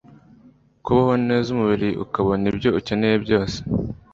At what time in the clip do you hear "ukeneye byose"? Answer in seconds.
2.79-3.57